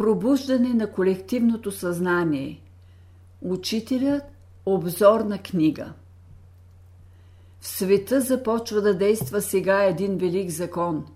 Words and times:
Пробуждане 0.00 0.74
на 0.74 0.92
колективното 0.92 1.72
съзнание. 1.72 2.60
Учителят– 3.42 4.22
обзорна 4.66 5.38
книга. 5.38 5.92
В 7.60 7.68
света 7.68 8.20
започва 8.20 8.80
да 8.80 8.94
действа 8.94 9.42
сега 9.42 9.84
един 9.84 10.18
велик 10.18 10.50
закон. 10.50 11.06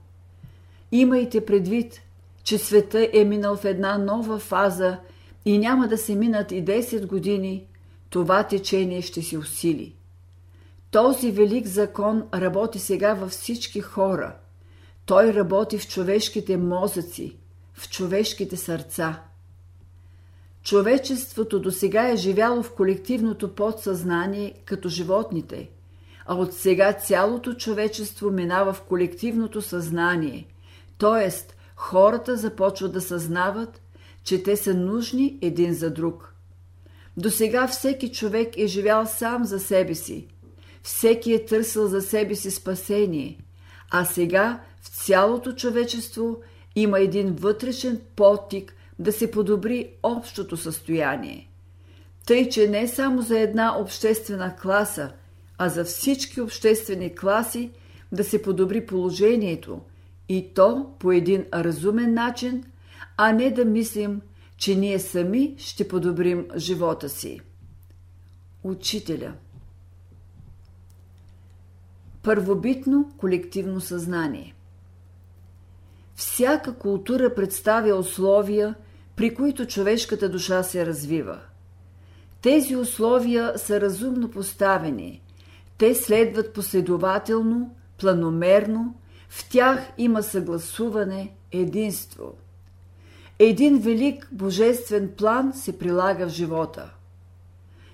Имайте 0.92 1.44
предвид, 1.44 2.00
че 2.42 2.58
света 2.58 3.08
е 3.12 3.24
минал 3.24 3.56
в 3.56 3.64
една 3.64 3.98
нова 3.98 4.38
фаза 4.38 4.98
и 5.44 5.58
няма 5.58 5.88
да 5.88 5.98
се 5.98 6.14
минат 6.14 6.52
и 6.52 6.64
10 6.64 7.06
години, 7.06 7.66
това 8.10 8.42
течение 8.42 9.02
ще 9.02 9.22
се 9.22 9.38
усили. 9.38 9.94
Този 10.90 11.30
велик 11.30 11.66
закон 11.66 12.24
работи 12.34 12.78
сега 12.78 13.14
във 13.14 13.30
всички 13.30 13.80
хора. 13.80 14.36
Той 15.06 15.34
работи 15.34 15.78
в 15.78 15.88
човешките 15.88 16.56
мозъци, 16.56 17.36
в 17.74 17.90
човешките 17.90 18.56
сърца. 18.56 19.22
Човечеството 20.62 21.60
до 21.60 21.70
сега 21.70 22.08
е 22.08 22.16
живяло 22.16 22.62
в 22.62 22.72
колективното 22.74 23.54
подсъзнание 23.54 24.54
като 24.64 24.88
животните, 24.88 25.70
а 26.26 26.34
от 26.34 26.52
сега 26.52 26.92
цялото 26.92 27.54
човечество 27.54 28.30
минава 28.30 28.72
в 28.72 28.82
колективното 28.82 29.62
съзнание, 29.62 30.46
т.е. 30.98 31.30
хората 31.76 32.36
започват 32.36 32.92
да 32.92 33.00
съзнават, 33.00 33.80
че 34.24 34.42
те 34.42 34.56
са 34.56 34.74
нужни 34.74 35.38
един 35.42 35.74
за 35.74 35.90
друг. 35.90 36.34
До 37.16 37.30
сега 37.30 37.68
всеки 37.68 38.12
човек 38.12 38.58
е 38.58 38.66
живял 38.66 39.06
сам 39.06 39.44
за 39.44 39.60
себе 39.60 39.94
си, 39.94 40.26
всеки 40.82 41.32
е 41.32 41.44
търсил 41.44 41.86
за 41.86 42.02
себе 42.02 42.34
си 42.34 42.50
спасение, 42.50 43.38
а 43.90 44.04
сега 44.04 44.60
в 44.82 44.88
цялото 44.88 45.52
човечество 45.52 46.40
има 46.76 47.00
един 47.00 47.34
вътрешен 47.34 48.00
потик 48.16 48.74
да 48.98 49.12
се 49.12 49.30
подобри 49.30 49.90
общото 50.02 50.56
състояние. 50.56 51.50
Тъй, 52.26 52.48
че 52.48 52.68
не 52.68 52.88
само 52.88 53.22
за 53.22 53.38
една 53.38 53.78
обществена 53.78 54.56
класа, 54.56 55.12
а 55.58 55.68
за 55.68 55.84
всички 55.84 56.40
обществени 56.40 57.14
класи 57.14 57.70
да 58.12 58.24
се 58.24 58.42
подобри 58.42 58.86
положението 58.86 59.80
и 60.28 60.54
то 60.54 60.90
по 60.98 61.12
един 61.12 61.44
разумен 61.54 62.14
начин, 62.14 62.64
а 63.16 63.32
не 63.32 63.50
да 63.50 63.64
мислим, 63.64 64.20
че 64.56 64.74
ние 64.74 64.98
сами 64.98 65.54
ще 65.58 65.88
подобрим 65.88 66.46
живота 66.56 67.08
си. 67.08 67.40
Учителя– 68.62 69.32
Първобитно 72.24 73.12
колективно 73.16 73.80
съзнание. 73.80 74.54
Всяка 76.16 76.74
култура 76.74 77.34
представя 77.34 77.94
условия, 77.94 78.74
при 79.16 79.34
които 79.34 79.66
човешката 79.66 80.28
душа 80.28 80.62
се 80.62 80.86
развива. 80.86 81.38
Тези 82.42 82.76
условия 82.76 83.52
са 83.56 83.80
разумно 83.80 84.30
поставени. 84.30 85.22
Те 85.78 85.94
следват 85.94 86.52
последователно, 86.52 87.74
планомерно, 88.00 88.94
в 89.28 89.48
тях 89.48 89.80
има 89.98 90.22
съгласуване, 90.22 91.32
единство. 91.52 92.34
Един 93.38 93.78
велик 93.78 94.28
божествен 94.32 95.12
план 95.16 95.52
се 95.54 95.78
прилага 95.78 96.26
в 96.26 96.30
живота. 96.30 96.90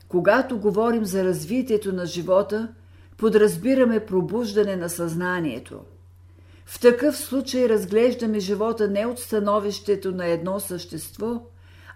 Когато 0.09 0.59
говорим 0.59 1.05
за 1.05 1.25
развитието 1.25 1.93
на 1.93 2.07
живота– 2.07 2.69
подразбираме 3.21 4.07
пробуждане 4.07 4.77
на 4.77 4.89
съзнанието. 4.89 5.81
В 6.71 6.81
такъв 6.81 7.17
случай 7.17 7.69
разглеждаме 7.69 8.41
живота 8.41 8.89
не 8.89 9.07
от 9.07 9.19
становището 9.19 10.13
на 10.13 10.27
едно 10.27 10.61
същество, 10.61 11.43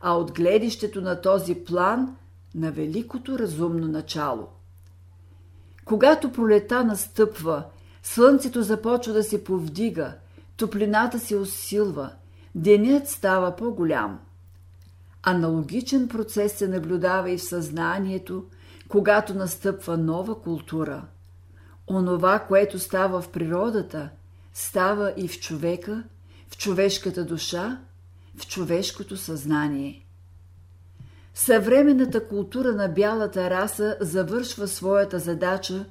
а 0.00 0.16
от 0.16 0.32
гледището 0.32 1.00
на 1.00 1.20
този 1.20 1.54
план 1.54 2.16
на 2.54 2.72
великото 2.72 3.38
разумно 3.38 3.88
начало. 3.88 4.48
Когато 5.84 6.32
пролета 6.32 6.84
настъпва, 6.84 7.64
слънцето 8.02 8.62
започва 8.62 9.12
да 9.12 9.22
се 9.22 9.44
повдига, 9.44 10.14
топлината 10.56 11.18
се 11.18 11.36
усилва, 11.36 12.10
денят 12.54 13.08
става 13.08 13.56
по-голям. 13.56 14.20
Аналогичен 15.22 16.08
процес 16.08 16.52
се 16.52 16.68
наблюдава 16.68 17.30
и 17.30 17.38
в 17.38 17.44
съзнанието, 17.44 18.44
когато 18.88 19.34
настъпва 19.34 19.96
нова 19.96 20.40
култура– 20.40 21.02
Онова, 21.90 22.38
което 22.38 22.78
става 22.78 23.20
в 23.20 23.28
природата, 23.28 24.10
става 24.54 25.14
и 25.16 25.28
в 25.28 25.40
човека, 25.40 26.04
в 26.48 26.56
човешката 26.56 27.24
душа, 27.24 27.80
в 28.36 28.46
човешкото 28.46 29.16
съзнание. 29.16 30.06
Съвременната 31.34 32.28
култура 32.28 32.72
на 32.72 32.88
бялата 32.88 33.50
раса 33.50 33.96
завършва 34.00 34.68
своята 34.68 35.18
задача 35.18 35.84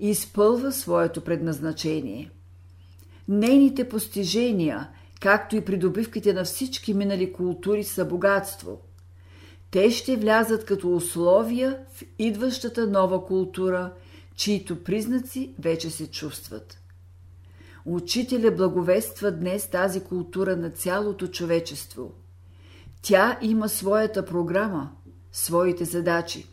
и 0.00 0.10
изпълва 0.10 0.72
своето 0.72 1.20
предназначение. 1.20 2.30
Нейните 3.28 3.88
постижения, 3.88 4.88
както 5.20 5.56
и 5.56 5.64
придобивките 5.64 6.32
на 6.32 6.44
всички 6.44 6.94
минали 6.94 7.32
култури, 7.32 7.84
са 7.84 8.04
богатство. 8.04 8.80
Те 9.70 9.90
ще 9.90 10.16
влязат 10.16 10.64
като 10.64 10.96
условия 10.96 11.78
в 11.94 12.04
идващата 12.18 12.86
нова 12.86 13.26
култура– 13.26 13.92
чието 14.38 14.84
признаци 14.84 15.54
вече 15.58 15.90
се 15.90 16.10
чувстват. 16.10 16.78
Учителя 17.90 18.50
благовества 18.50 19.30
днес 19.30 19.70
тази 19.70 20.00
култура 20.04 20.56
на 20.56 20.70
цялото 20.70 21.28
човечество. 21.28 22.12
Тя 23.02 23.38
има 23.42 23.68
своята 23.68 24.24
програма, 24.24 24.90
своите 25.32 25.84
задачи. 25.84 26.48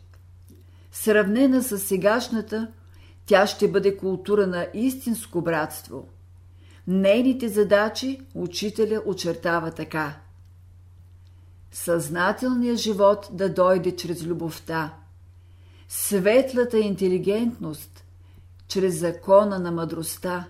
Сравнена 0.92 1.62
с 1.62 1.78
сегашната, 1.78 2.72
тя 3.26 3.46
ще 3.46 3.70
бъде 3.70 3.96
култура 3.96 4.46
на 4.46 4.66
истинско 4.74 5.42
братство. 5.42 6.08
Нейните 6.86 7.48
задачи 7.48 8.20
учителя 8.34 9.02
очертава 9.06 9.70
така. 9.70 10.16
Съзнателният 11.72 12.78
живот 12.78 13.28
да 13.32 13.54
дойде 13.54 13.96
чрез 13.96 14.26
любовта– 14.26 14.94
светлата 15.88 16.78
интелигентност 16.78 18.04
чрез 18.68 18.98
закона 18.98 19.58
на 19.58 19.72
мъдростта, 19.72 20.46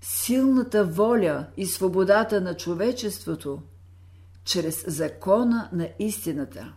силната 0.00 0.84
воля 0.84 1.46
и 1.56 1.66
свободата 1.66 2.40
на 2.40 2.56
човечеството 2.56 3.62
чрез 4.44 4.84
закона 4.86 5.68
на 5.72 5.88
истината. 5.98 6.72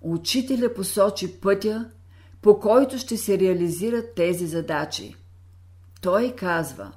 Учителя 0.00 0.74
посочи 0.74 1.40
пътя, 1.40 1.90
по 2.42 2.60
който 2.60 2.98
ще 2.98 3.16
се 3.16 3.38
реализират 3.38 4.14
тези 4.14 4.46
задачи. 4.46 5.16
Той 6.00 6.34
казва 6.36 6.92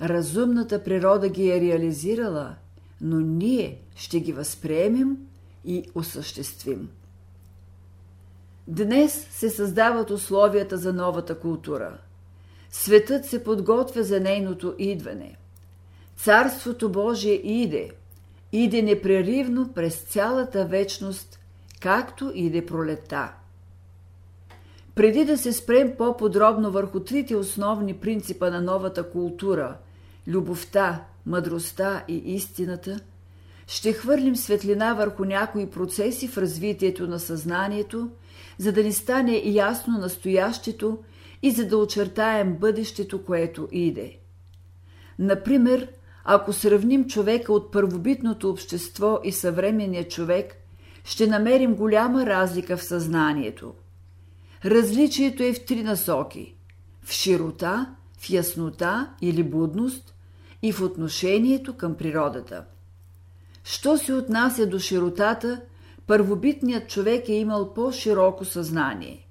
Разумната 0.00 0.84
природа 0.84 1.28
ги 1.28 1.50
е 1.50 1.60
реализирала, 1.60 2.56
но 3.00 3.20
ние 3.20 3.82
ще 3.94 4.20
ги 4.20 4.32
възприемем 4.32 5.16
и 5.64 5.90
осъществим. 5.94 6.88
Днес 8.68 9.26
се 9.30 9.50
създават 9.50 10.10
условията 10.10 10.76
за 10.76 10.92
новата 10.92 11.38
култура. 11.40 11.98
Светът 12.70 13.24
се 13.24 13.44
подготвя 13.44 14.04
за 14.04 14.20
нейното 14.20 14.74
идване. 14.78 15.36
Царството 16.16 16.88
Божие 16.88 17.34
иде, 17.34 17.90
иде 18.52 18.82
непреривно 18.82 19.72
през 19.74 19.96
цялата 19.96 20.64
вечност, 20.64 21.38
както 21.80 22.32
иде 22.34 22.66
пролета. 22.66 23.32
Преди 24.94 25.24
да 25.24 25.38
се 25.38 25.52
спрем 25.52 25.94
по-подробно 25.98 26.70
върху 26.70 27.00
трите 27.00 27.36
основни 27.36 27.94
принципа 27.94 28.50
на 28.50 28.60
новата 28.60 29.10
култура– 29.10 29.76
любовта, 30.28 31.04
мъдростта 31.26 32.04
и 32.08 32.16
истината, 32.16 33.00
ще 33.66 33.92
хвърлим 33.92 34.36
светлина 34.36 34.94
върху 34.94 35.24
някои 35.24 35.70
процеси 35.70 36.28
в 36.28 36.38
развитието 36.38 37.06
на 37.06 37.18
съзнанието– 37.18 38.10
за 38.58 38.72
да 38.72 38.82
ни 38.82 38.92
стане 38.92 39.42
ясно 39.44 39.98
настоящето 39.98 40.98
и 41.42 41.50
за 41.50 41.66
да 41.66 41.78
очертаем 41.78 42.56
бъдещето, 42.56 43.24
което 43.24 43.68
иде. 43.72 44.18
Например, 45.18 45.88
ако 46.24 46.52
сравним 46.52 47.08
човека 47.08 47.52
от 47.52 47.72
първобитното 47.72 48.50
общество 48.50 49.20
и 49.24 49.32
съвременния 49.32 50.08
човек, 50.08 50.56
ще 51.04 51.26
намерим 51.26 51.74
голяма 51.74 52.26
разлика 52.26 52.76
в 52.76 52.84
съзнанието. 52.84 53.74
Различието 54.64 55.42
е 55.42 55.52
в 55.52 55.64
три 55.64 55.82
насоки– 55.82 56.54
в 57.02 57.12
широта, 57.12 57.94
в 58.18 58.30
яснота 58.30 59.10
или 59.22 59.42
будност 59.42 60.14
и 60.62 60.72
в 60.72 60.82
отношението 60.82 61.76
към 61.76 61.94
природата. 61.94 62.64
Що 63.64 63.98
се 63.98 64.14
отнася 64.14 64.66
до 64.66 64.78
широтата– 64.78 65.60
първобитният 66.08 66.88
човек 66.88 67.28
е 67.28 67.32
имал 67.32 67.74
по-широко 67.74 68.44
съзнание. 68.44 69.27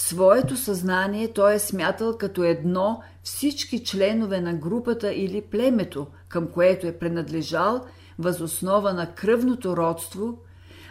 Своето 0.00 0.56
съзнание 0.56 1.32
той 1.32 1.54
е 1.54 1.58
смятал 1.58 2.18
като 2.18 2.44
едно 2.44 3.02
всички 3.22 3.84
членове 3.84 4.40
на 4.40 4.54
групата 4.54 5.12
или 5.12 5.42
племето, 5.42 6.06
към 6.28 6.48
което 6.48 6.86
е 6.86 6.98
принадлежал, 6.98 7.84
възоснова 8.18 8.92
на 8.92 9.14
кръвното 9.14 9.76
родство, 9.76 10.38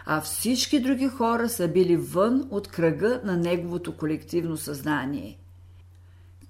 а 0.06 0.20
всички 0.20 0.80
други 0.80 1.08
хора 1.08 1.48
са 1.48 1.68
били 1.68 1.96
вън 1.96 2.48
от 2.50 2.68
кръга 2.68 3.20
на 3.24 3.36
неговото 3.36 3.96
колективно 3.96 4.56
съзнание. 4.56 5.38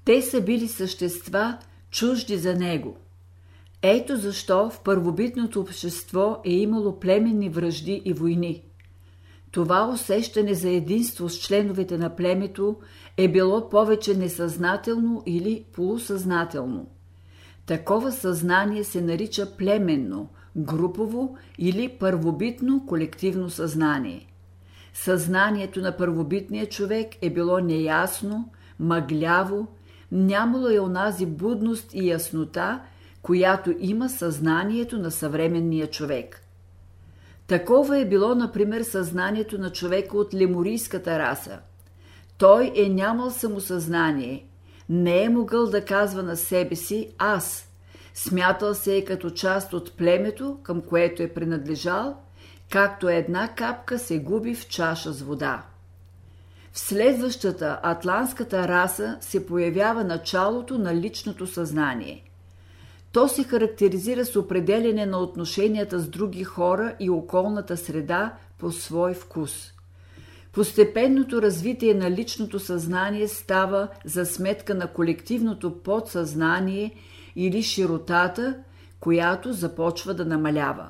Те 0.05 0.22
са 0.22 0.40
били 0.40 0.69
същества, 0.69 1.58
чужди 1.90 2.37
за 2.37 2.55
него. 2.55 2.96
Ето 3.82 4.16
защо 4.16 4.70
в 4.70 4.81
първобитното 4.81 5.60
общество 5.60 6.40
е 6.44 6.52
имало 6.52 7.00
племенни 7.00 7.49
връжди 7.49 8.02
и 8.05 8.12
войни. 8.12 8.68
Това 9.50 9.88
усещане 9.88 10.54
за 10.54 10.68
единство 10.68 11.28
с 11.28 11.38
членовете 11.38 11.98
на 11.98 12.16
племето 12.16 12.76
е 13.16 13.28
било 13.28 13.68
повече 13.68 14.14
несъзнателно 14.14 15.22
или 15.26 15.64
полусъзнателно. 15.72 16.86
Такова 17.66 18.12
съзнание 18.12 18.84
се 18.84 19.00
нарича 19.00 19.56
племенно, 19.56 20.28
групово 20.56 21.36
или 21.58 21.88
първобитно 21.88 22.86
колективно 22.86 23.50
съзнание. 23.50 24.26
Съзнанието 24.94 25.80
на 25.80 25.96
първобитния 25.96 26.66
човек 26.66 27.08
е 27.22 27.30
било 27.30 27.58
неясно, 27.58 28.50
мъгляво, 28.78 29.66
нямало 30.12 30.68
е 30.68 30.80
онази 30.80 31.26
будност 31.26 31.94
и 31.94 32.08
яснота, 32.08 32.80
която 33.22 33.74
има 33.78 34.08
съзнанието 34.08 34.98
на 34.98 35.10
съвременния 35.10 35.90
човек. 35.90 36.47
Такова 37.48 37.98
е 37.98 38.04
било, 38.04 38.34
например, 38.34 38.82
съзнанието 38.82 39.58
на 39.58 39.72
човека 39.72 40.16
от 40.16 40.34
леморийската 40.34 41.18
раса. 41.18 41.58
Той 42.38 42.72
е 42.76 42.88
нямал 42.88 43.30
самосъзнание, 43.30 44.46
не 44.88 45.22
е 45.22 45.28
могъл 45.28 45.66
да 45.66 45.84
казва 45.84 46.22
на 46.22 46.36
себе 46.36 46.76
си 46.76 47.08
«аз», 47.18 47.68
смятал 48.14 48.74
се 48.74 48.96
е 48.96 49.04
като 49.04 49.30
част 49.30 49.72
от 49.72 49.96
племето, 49.96 50.58
към 50.62 50.80
което 50.80 51.22
е 51.22 51.28
принадлежал, 51.28 52.16
както 52.70 53.08
една 53.08 53.54
капка 53.54 53.98
се 53.98 54.18
губи 54.18 54.54
в 54.54 54.68
чаша 54.68 55.12
с 55.12 55.22
вода. 55.22 55.62
В 56.72 56.78
следващата 56.78 57.80
атлантската 57.82 58.68
раса 58.68 59.18
се 59.20 59.46
появява 59.46 60.04
началото 60.04 60.78
на 60.78 60.94
личното 60.94 61.46
съзнание. 61.46 62.27
То 63.12 63.28
се 63.28 63.44
характеризира 63.44 64.25
с 64.25 64.37
определене 64.37 65.06
на 65.06 65.19
отношенията 65.19 65.99
с 65.99 66.08
други 66.08 66.44
хора 66.44 66.94
и 67.00 67.10
околната 67.10 67.76
среда 67.76 68.34
по 68.58 68.72
свой 68.72 69.14
вкус. 69.14 69.72
Постепенното 70.52 71.43
развитие 71.43 71.94
на 71.94 72.10
личното 72.10 72.60
съзнание 72.60 73.28
става 73.28 73.88
за 74.05 74.26
сметка 74.26 74.75
на 74.75 74.87
колективното 74.87 75.82
подсъзнание 75.82 76.94
или 77.37 77.62
широтата, 77.62 78.55
която 79.00 79.52
започва 79.52 80.14
да 80.14 80.25
намалява. 80.25 80.88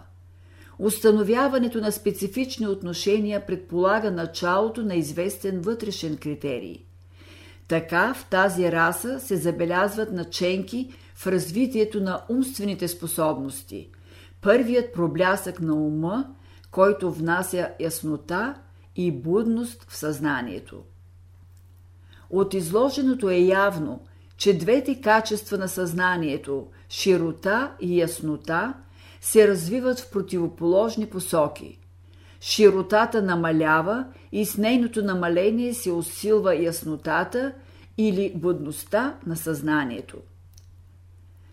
Установяването 0.79 1.81
на 1.81 1.93
специфични 1.93 2.67
отношения 2.67 3.47
предполага 3.47 4.11
началото 4.11 4.83
на 4.83 4.95
известен 4.95 5.61
вътрешен 5.61 6.17
критерий. 6.17 6.85
Така 7.69 8.15
в 8.15 8.27
тази 8.31 8.73
раса 8.73 9.21
се 9.21 9.37
забелязват 9.37 10.13
наченки 10.13 10.95
в 11.19 11.27
развитието 11.27 12.01
на 12.01 12.23
умствените 12.29 12.89
способности. 12.89 13.91
Първият 14.41 14.93
проблясък 14.93 15.61
на 15.61 15.75
ума, 15.75 16.27
който 16.71 17.13
внася 17.13 17.69
яснота 17.81 18.55
и 18.97 19.13
будност 19.13 19.85
в 19.89 19.97
съзнанието. 19.97 20.83
От 22.31 22.55
изложеното 22.55 23.31
е 23.31 23.37
явно, 23.37 24.01
че 24.37 24.59
двете 24.59 25.01
качества 25.01 25.59
на 25.59 25.69
съзнанието– 25.69 26.67
широта 26.89 27.73
и 27.81 28.01
яснота– 28.01 28.75
се 29.21 29.49
развиват 29.49 30.01
в 30.01 30.11
противоположни 30.11 31.07
посоки. 31.07 31.79
Широтата 32.41 33.23
намалява 33.23 34.07
и 34.33 34.47
с 34.47 34.57
нейното 34.57 35.03
намаление 35.03 35.75
се 35.75 35.93
усилва 35.93 36.57
яснотата 36.57 37.53
или 37.97 38.33
будността 38.37 39.17
на 39.27 39.37
съзнанието. 39.37 40.17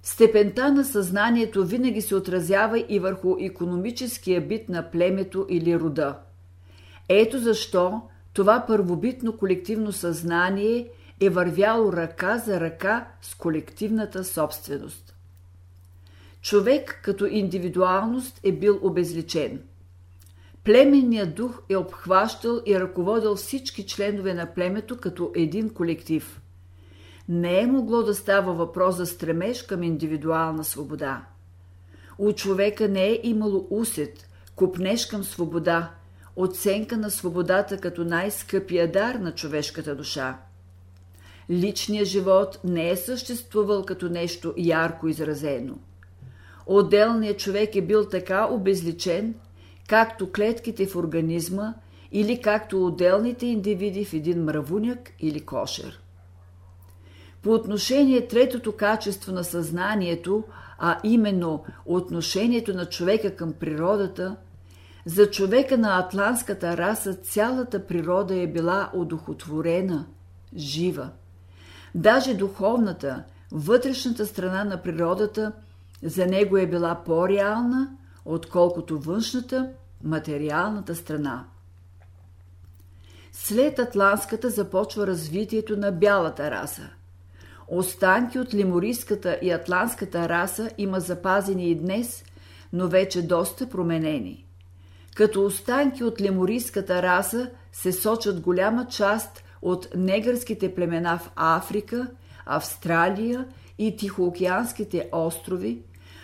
Степента 0.06 0.72
на 0.72 0.86
съзнанието 0.86 1.66
винаги 1.66 2.02
се 2.02 2.16
отразява 2.16 2.86
и 2.90 3.00
върху 3.00 3.38
економическия 3.40 4.42
бит 4.42 4.70
на 4.70 4.92
племето 4.92 5.46
или 5.50 5.80
рода. 5.80 6.20
Ето 7.10 7.40
защо 7.40 8.02
това 8.34 8.66
първобитно 8.68 9.38
колективно 9.38 9.92
съзнание 9.92 10.88
е 11.22 11.30
вървяло 11.30 11.94
ръка 11.94 12.38
за 12.38 12.60
ръка 12.60 13.08
с 13.22 13.36
колективната 13.36 14.24
собственост. 14.24 15.16
Човек 16.42 17.00
като 17.04 17.26
индивидуалност 17.26 18.40
е 18.44 18.52
бил 18.52 18.80
обезличен. 18.82 19.62
Племенният 20.64 21.36
дух 21.36 21.62
е 21.70 21.76
обхващал 21.76 22.62
и 22.66 22.80
ръководил 22.80 23.36
всички 23.36 23.86
членове 23.86 24.34
на 24.34 24.54
племето 24.54 24.98
като 24.98 25.32
един 25.36 25.70
колектив. 25.70 26.42
Не 27.30 27.60
е 27.62 27.68
могло 27.68 28.04
да 28.04 28.16
става 28.16 28.54
въпрос 28.54 28.96
за 28.96 29.06
стремеж 29.06 29.64
към 29.64 29.84
индивидуална 29.84 30.64
свобода. 30.64 31.26
У 32.18 32.34
човека 32.34 32.88
не 32.88 33.06
е 33.06 33.20
имало 33.24 33.68
усет, 33.70 34.30
купнеш 34.56 35.06
към 35.06 35.24
свобода, 35.24 35.92
оценка 36.36 36.98
на 36.98 37.12
свободата 37.12 37.78
като 37.78 38.04
най-скъпия 38.04 38.92
дар 38.92 39.16
на 39.16 39.32
човешката 39.32 39.96
душа. 39.96 40.38
Личният 41.50 42.08
живот 42.08 42.60
не 42.64 42.90
е 42.90 42.96
съществувал 42.96 43.86
като 43.86 44.10
нещо 44.10 44.54
ярко 44.58 45.08
изразено– 45.08 45.76
Отделният 46.66 47.40
човек 47.40 47.76
е 47.76 47.82
бил 47.82 48.06
така 48.06 48.48
обезличен, 48.52 49.36
както 49.88 50.32
клетките 50.32 50.88
в 50.88 50.96
организма 50.96 51.74
или 52.12 52.42
както 52.42 52.86
отделните 52.86 53.46
индивиди 53.46 54.06
в 54.06 54.14
един 54.14 54.44
мравуняк 54.44 55.12
или 55.20 55.40
кошер. 55.40 56.02
По 57.46 57.54
отношение 57.54 58.28
третото 58.28 58.72
качество 58.72 59.32
на 59.32 59.44
съзнанието, 59.44 60.44
а 60.80 61.00
именно 61.04 61.64
отношението 61.86 62.74
на 62.74 62.86
човека 62.86 63.36
към 63.36 63.54
природата, 63.54 64.36
за 65.06 65.32
човека 65.32 65.78
на 65.78 66.00
атлантската 66.00 66.78
раса 66.78 67.14
цялата 67.14 67.88
природа 67.88 68.36
е 68.36 68.48
била 68.48 68.90
одухотворена, 68.94 70.06
жива. 70.56 71.10
Даже 71.96 72.34
духовната, 72.34 73.24
вътрешната 73.52 74.26
страна 74.26 74.64
на 74.64 74.82
природата– 74.82 75.52
за 76.04 76.26
него 76.26 76.58
е 76.58 76.68
била 76.68 77.04
по-реална, 77.06 77.98
отколкото 78.26 79.00
външната, 79.00 79.70
материалната 80.04 80.96
страна. 80.96 81.46
След 83.32 83.80
атлантската 83.80 84.50
започва 84.50 85.08
развитието 85.08 85.78
на 85.78 85.92
бялата 85.92 86.52
раса. 86.52 86.90
Останки 87.68 88.40
от 88.40 88.54
лиморийската 88.54 89.40
и 89.42 89.52
атлантската 89.52 90.30
раса 90.30 90.70
има 90.78 91.00
запазени 91.00 91.70
и 91.70 91.76
днес, 91.76 92.24
но 92.74 92.88
вече 92.88 93.28
доста 93.28 93.70
променени. 93.70 94.46
Като 95.16 95.46
останки 95.46 96.04
от 96.04 96.22
леморийската 96.22 97.02
раса 97.02 97.50
се 97.72 97.92
сочат 97.92 98.42
голяма 98.42 98.88
част 98.88 99.44
от 99.62 99.88
негърските 99.96 100.76
племена 100.76 101.18
в 101.18 101.32
Африка, 101.36 102.08
Австралия 102.46 103.48
и 103.78 103.98
Тихоокеанските 103.98 105.10
острови, 105.12 105.82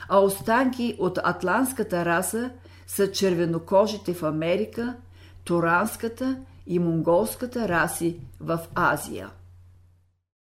а 0.09 0.19
останки 0.19 0.95
от 0.99 1.19
атлантската 1.23 2.05
раса 2.05 2.51
са 2.87 3.11
червенокожите 3.11 4.13
в 4.13 4.23
Америка, 4.23 4.95
туранската 5.43 6.37
и 6.67 6.79
монголската 6.79 7.69
раси 7.69 8.19
в 8.39 8.59
Азия. 8.75 9.29